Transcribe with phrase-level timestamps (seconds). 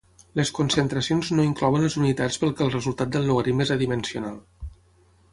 [0.39, 4.41] Les concentracions no inclouen les unitats pel que el resultat del logaritme és adimensional.